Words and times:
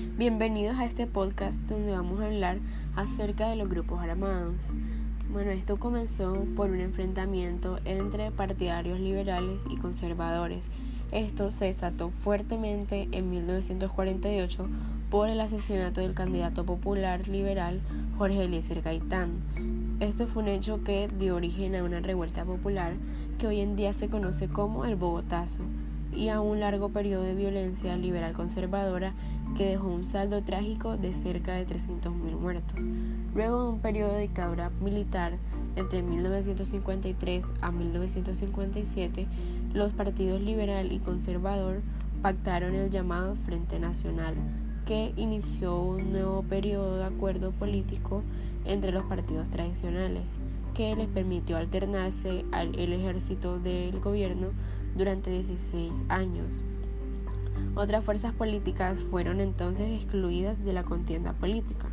Bienvenidos 0.00 0.78
a 0.78 0.86
este 0.86 1.06
podcast 1.06 1.60
donde 1.68 1.92
vamos 1.92 2.20
a 2.20 2.26
hablar 2.26 2.58
acerca 2.96 3.48
de 3.48 3.56
los 3.56 3.68
grupos 3.68 4.00
armados. 4.00 4.72
Bueno, 5.30 5.50
esto 5.50 5.78
comenzó 5.78 6.44
por 6.56 6.70
un 6.70 6.80
enfrentamiento 6.80 7.78
entre 7.84 8.30
partidarios 8.30 8.98
liberales 8.98 9.60
y 9.68 9.76
conservadores. 9.76 10.70
Esto 11.12 11.50
se 11.50 11.66
desató 11.66 12.10
fuertemente 12.10 13.08
en 13.12 13.30
1948 13.30 14.68
por 15.10 15.28
el 15.28 15.40
asesinato 15.40 16.00
del 16.00 16.14
candidato 16.14 16.64
popular 16.64 17.28
liberal 17.28 17.80
Jorge 18.16 18.44
Eliezer 18.44 18.80
Gaitán. 18.80 19.32
Esto 20.00 20.26
fue 20.26 20.42
un 20.44 20.48
hecho 20.48 20.82
que 20.82 21.08
dio 21.08 21.36
origen 21.36 21.76
a 21.76 21.84
una 21.84 22.00
revuelta 22.00 22.44
popular 22.46 22.94
que 23.38 23.46
hoy 23.46 23.60
en 23.60 23.76
día 23.76 23.92
se 23.92 24.08
conoce 24.08 24.48
como 24.48 24.86
el 24.86 24.96
Bogotazo 24.96 25.62
y 26.14 26.28
a 26.28 26.40
un 26.40 26.60
largo 26.60 26.90
periodo 26.90 27.22
de 27.22 27.34
violencia 27.34 27.96
liberal 27.96 28.32
conservadora 28.32 29.14
que 29.56 29.66
dejó 29.66 29.88
un 29.88 30.06
saldo 30.06 30.42
trágico 30.42 30.96
de 30.96 31.12
cerca 31.12 31.54
de 31.54 31.66
300.000 31.66 32.12
muertos. 32.38 32.84
Luego 33.34 33.64
de 33.64 33.68
un 33.70 33.80
periodo 33.80 34.12
de 34.14 34.22
dictadura 34.22 34.70
militar 34.80 35.38
entre 35.76 36.02
1953 36.02 37.46
a 37.60 37.70
1957, 37.70 39.26
los 39.72 39.92
partidos 39.92 40.40
liberal 40.40 40.92
y 40.92 40.98
conservador 40.98 41.82
pactaron 42.22 42.74
el 42.74 42.90
llamado 42.90 43.36
Frente 43.36 43.78
Nacional, 43.78 44.34
que 44.84 45.12
inició 45.16 45.80
un 45.80 46.12
nuevo 46.12 46.42
periodo 46.42 46.98
de 46.98 47.04
acuerdo 47.04 47.52
político 47.52 48.22
entre 48.64 48.92
los 48.92 49.04
partidos 49.04 49.48
tradicionales, 49.48 50.38
que 50.74 50.94
les 50.96 51.08
permitió 51.08 51.56
alternarse 51.56 52.44
al 52.52 52.78
el 52.78 52.92
ejército 52.92 53.58
del 53.58 54.00
gobierno 54.00 54.48
durante 54.96 55.30
16 55.30 56.04
años. 56.08 56.60
Otras 57.74 58.04
fuerzas 58.04 58.32
políticas 58.32 59.00
fueron 59.00 59.40
entonces 59.40 59.90
excluidas 59.92 60.64
de 60.64 60.72
la 60.72 60.82
contienda 60.82 61.32
política. 61.32 61.88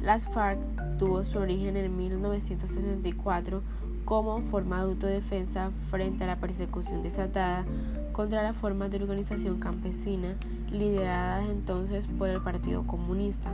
Las 0.00 0.28
FARC 0.28 0.58
tuvo 0.98 1.24
su 1.24 1.38
origen 1.38 1.76
en 1.76 1.96
1964 1.96 3.62
como 4.04 4.42
forma 4.42 4.78
de 4.78 4.90
autodefensa 4.90 5.70
frente 5.90 6.24
a 6.24 6.26
la 6.26 6.36
persecución 6.36 7.02
desatada 7.02 7.64
contra 8.12 8.42
las 8.42 8.56
formas 8.56 8.90
de 8.90 8.98
organización 8.98 9.58
campesina 9.58 10.34
lideradas 10.70 11.48
entonces 11.48 12.06
por 12.06 12.28
el 12.28 12.40
Partido 12.40 12.86
Comunista. 12.86 13.52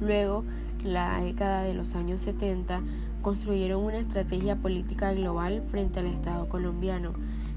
Luego, 0.00 0.44
en 0.84 0.92
la 0.92 1.20
década 1.20 1.62
de 1.62 1.74
los 1.74 1.94
años 1.94 2.20
70, 2.20 2.80
construyeron 3.22 3.82
una 3.82 3.98
estrategia 3.98 4.56
política 4.56 5.12
global 5.12 5.62
frente 5.68 6.00
al 6.00 6.06
Estado 6.06 6.48
colombiano. 6.48 7.12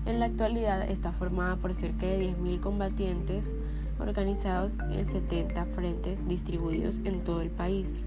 En 0.06 0.20
la 0.20 0.26
actualidad 0.26 0.90
está 0.90 1.12
formada 1.12 1.58
por 1.58 1.74
cerca 1.74 2.06
de 2.06 2.34
10.000 2.34 2.60
combatientes 2.60 3.54
organizados 4.00 4.76
en 4.92 5.06
70 5.06 5.66
frentes 5.68 6.28
distribuidos 6.28 7.00
en 7.04 7.24
todo 7.24 7.42
el 7.42 7.50
país. 7.50 8.02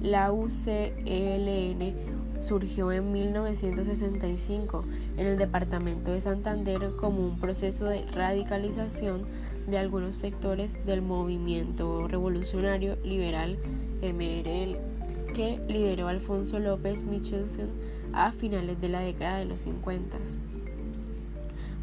La 0.00 0.32
UCLN 0.32 1.94
surgió 2.40 2.90
en 2.90 3.12
1965 3.12 4.84
en 5.18 5.26
el 5.26 5.36
departamento 5.36 6.12
de 6.12 6.22
Santander 6.22 6.92
como 6.96 7.26
un 7.26 7.38
proceso 7.38 7.84
de 7.84 8.06
radicalización 8.06 9.26
de 9.66 9.76
algunos 9.76 10.16
sectores 10.16 10.84
del 10.86 11.02
movimiento 11.02 12.08
revolucionario 12.08 12.96
liberal 13.04 13.58
MRL 14.00 14.78
que 15.32 15.60
lideró 15.68 16.08
Alfonso 16.08 16.58
López 16.58 17.04
Michelsen 17.04 17.68
a 18.12 18.32
finales 18.32 18.80
de 18.80 18.88
la 18.88 19.00
década 19.00 19.38
de 19.38 19.44
los 19.44 19.60
50, 19.60 20.18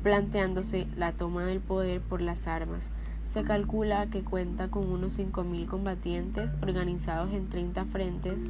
planteándose 0.03 0.87
la 0.95 1.13
toma 1.13 1.45
del 1.45 1.59
poder 1.59 2.01
por 2.01 2.21
las 2.21 2.47
armas. 2.47 2.89
Se 3.23 3.43
calcula 3.43 4.09
que 4.09 4.23
cuenta 4.23 4.69
con 4.69 4.89
unos 4.89 5.19
5.000 5.19 5.67
combatientes 5.67 6.55
organizados 6.61 7.33
en 7.33 7.49
30 7.49 7.85
frentes. 7.85 8.41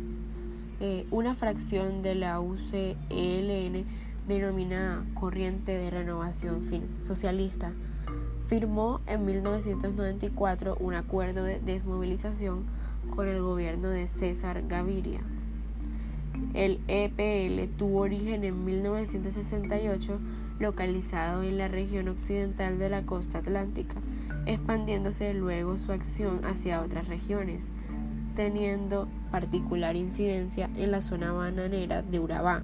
Eh, 0.80 1.08
una 1.10 1.34
fracción 1.34 2.04
de 2.04 2.16
la 2.16 2.40
UCLN 2.40 3.86
denominada 4.28 5.04
Corriente 5.16 5.72
de 5.72 5.90
Renovación 5.90 6.64
Socialista 6.88 7.74
firmó 8.48 9.02
en 9.08 9.26
1994 9.26 10.78
un 10.80 10.94
acuerdo 10.94 11.44
de 11.44 11.60
desmovilización 11.60 12.66
con 13.10 13.28
el 13.28 13.42
gobierno 13.42 13.90
de 13.90 14.08
César 14.08 14.64
Gaviria. 14.68 15.22
El 16.54 16.80
EPL 16.88 17.70
tuvo 17.78 18.02
origen 18.02 18.44
en 18.44 18.66
1968, 18.66 20.20
localizado 20.60 21.44
en 21.44 21.58
la 21.58 21.68
región 21.68 22.08
occidental 22.08 22.80
de 22.80 22.90
la 22.90 23.06
costa 23.06 23.40
atlántica, 23.40 23.96
expandiéndose 24.46 25.34
luego 25.34 25.78
su 25.78 25.92
acción 25.92 26.42
hacia 26.46 26.82
otras 26.82 27.08
regiones, 27.08 27.70
teniendo 28.36 29.08
particular 29.32 29.96
incidencia 29.96 30.70
en 30.76 30.92
la 30.92 31.02
zona 31.02 31.32
bananera 31.32 32.02
de 32.02 32.20
Urabá. 32.20 32.64